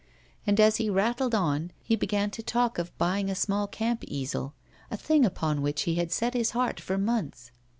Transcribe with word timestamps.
And, 0.47 0.59
as 0.59 0.77
he 0.77 0.89
rattled 0.89 1.35
on, 1.35 1.69
he 1.83 1.95
began 1.95 2.31
to 2.31 2.41
talk 2.41 2.79
of 2.79 2.97
buying 2.97 3.29
a 3.29 3.35
small 3.35 3.67
camp 3.67 4.03
easel, 4.07 4.55
a 4.89 4.97
thing 4.97 5.23
upon 5.25 5.61
which 5.61 5.83
he 5.83 5.93
had 5.93 6.11
set 6.11 6.33
his 6.33 6.49
heart 6.57 6.79
for 6.79 6.97
months. 6.97 7.51